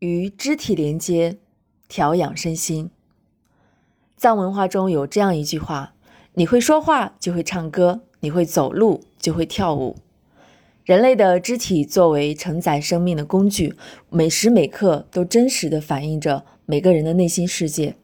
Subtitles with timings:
[0.00, 1.38] 与肢体连接，
[1.88, 2.90] 调养身心。
[4.18, 5.94] 藏文化中有这样一句话
[6.34, 9.96] ：“你会说话，就会唱歌；你会走路，就会跳舞。”
[10.84, 13.74] 人类的肢体作为承载生命的工具，
[14.10, 17.96] 每时每刻都真实的反映着每个人的内心世界。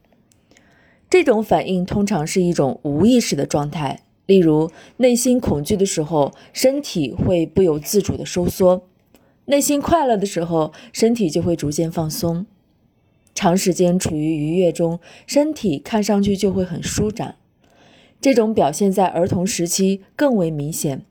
[1.09, 8.81] 这种反应通常是一种无意识的状态，例如内心恐惧的时候，身体会不由自主的收缩；
[9.45, 12.45] 内心快乐的时候，身体就会逐渐放松。
[13.35, 17.35] 长时间处于愉悦中，身体看上去就会很舒展。
[18.21, 21.03] 这种表现在儿童时期更为明显。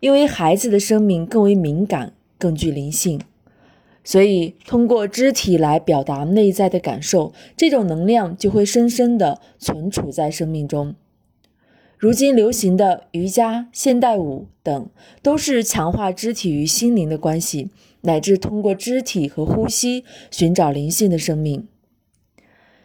[0.00, 3.20] 因为孩子的生命更为敏感，更具灵性，
[4.02, 10.96] 所以通过肢体来表达内在的感受，这种能量就会深深地存储在生命中。
[12.02, 14.90] 如今流行的瑜伽、现代舞等，
[15.22, 17.70] 都是强化肢体与心灵的关系，
[18.00, 21.68] 乃至通过肢体和呼吸寻找灵性的生命。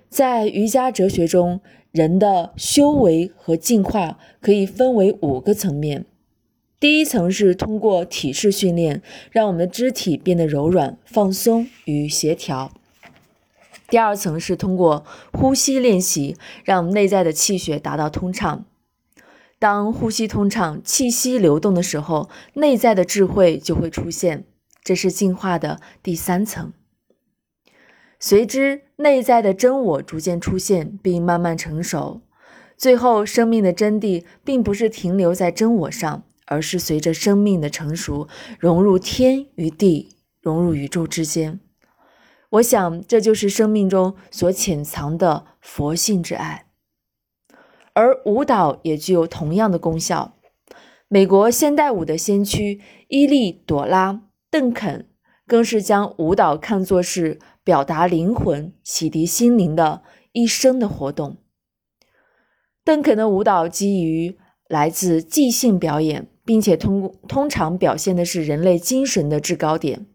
[0.08, 6.06] 在瑜伽哲学中，人的修为和进化可以分为五个层面。
[6.80, 12.70] 第一层是通过体式训练，让我们的肢体变得柔软、放松与协调；
[13.90, 15.04] 第二层是通过
[15.34, 18.64] 呼吸练习，让内在的气血达到通畅。
[19.60, 24.46] 当呼吸通畅、气息流动的时候，内在的智慧就会出现，
[24.84, 26.74] 这是进化的第三层。
[28.20, 32.22] 随之，内在的真我逐渐出现，并慢慢成熟。
[32.78, 36.24] 最后，生命的真谛并不是停留在真我上。
[36.50, 41.60] 而是随着生命的成熟，融入天与地，融入宇宙之间。
[42.52, 46.67] 我想，这就是生命中所潜藏的佛性之爱。
[47.98, 50.36] 而舞蹈也具有同样的功效。
[51.08, 54.14] 美国现代舞的先驱伊利朵拉·
[54.52, 55.08] 邓肯，
[55.48, 61.38] 更是将舞蹈看作是表达灵魂、洗涤心灵的一生的活动。
[62.84, 64.38] 邓肯的舞蹈基于
[64.68, 66.28] 来自即兴表演。
[66.48, 70.06] 并且通通常表现的是人类精神的制高点。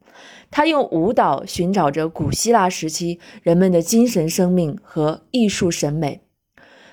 [0.50, 6.22] 他用舞蹈寻找着古希腊时期人们的精神生命和艺术审美。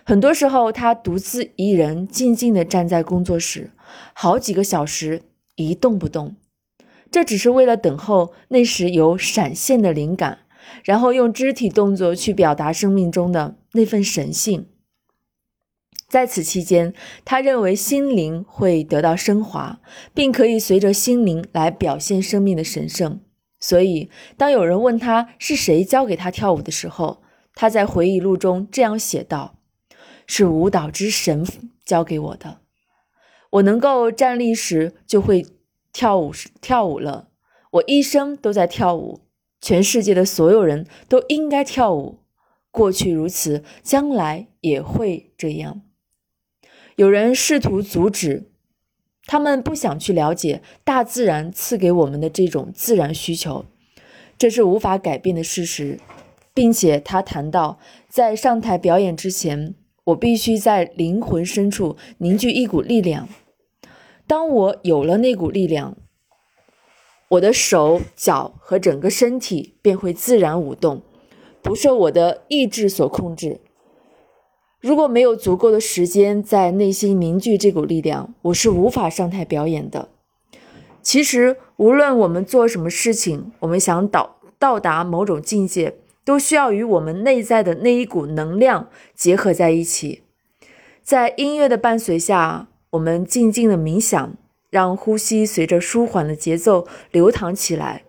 [0.06, 3.72] 很多时候，他独自一人静静地站在工作室，
[4.14, 5.24] 好几个小时
[5.56, 6.36] 一动不动，
[7.12, 10.40] 这只是为了等候那时有闪现的灵感，
[10.84, 14.68] 然后用肢体动作去表达生命中的那份神性。
[16.08, 16.94] 在此期间，
[17.24, 19.80] 他认为心灵会得到升华，
[20.16, 23.22] 并可以随着心灵来表现生命的神圣。
[23.60, 27.22] 所以，当有人问他是谁教给他跳舞的时候，
[27.54, 29.59] 他在回忆录中这样写道
[30.32, 31.44] ：“是舞蹈之神
[31.84, 32.60] 教给我的。
[33.50, 35.44] 我能够站立时就会
[35.92, 36.32] 跳舞，
[36.62, 37.30] 跳舞了。
[37.72, 39.22] 我一生都在跳舞。
[39.60, 42.20] 全世界的所有人都应该跳舞。
[42.70, 45.82] 过去如此，将来也会这样。”
[46.96, 48.52] 有人试图阻止，
[49.26, 53.66] 他们不想去了解大自然赐给我们的这种自然需求，
[54.38, 56.00] 这是无法改变的事实，
[56.54, 59.74] 并且他谈到，在上台表演之前，
[60.09, 63.28] 我必须在灵魂深处凝聚一股力量。
[64.25, 65.97] 当我有了那股力量，
[67.30, 71.02] 我的手脚和整个身体便会自然舞动，
[71.62, 73.59] 不受我的意志所控制。
[74.80, 80.09] 如果没有足够的时间在内心凝聚这股力量，我是无法上台表演的。
[81.02, 85.96] 其实，无论我们做什么事情，我们想到到达某种境界，
[86.30, 90.22] 都需要与我们内在的那一股能量结合在一起。
[91.02, 94.36] 在音乐的伴随下，我们静静的冥想，
[94.70, 98.04] 让呼吸随着舒缓的节奏流淌起来，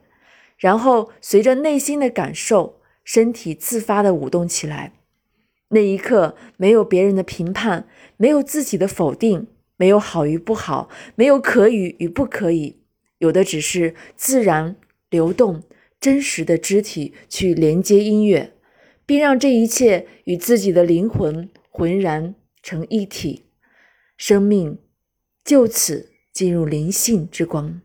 [0.59, 4.93] 然后随着内心的感受，身体自发的舞动起来。
[5.69, 7.89] 那一刻，没有别人的评判，
[8.19, 9.47] 没有自己的否定，
[9.79, 12.77] 没有好与不好，没有可以与不可以，
[13.17, 14.77] 有的只是自然
[15.09, 15.63] 流动、
[16.01, 18.55] 真实的肢体去连接音乐，
[19.05, 23.45] 并让这一切与自己的灵魂浑然成一体，
[24.17, 24.79] 生命
[25.45, 27.83] 就此进入灵性之光。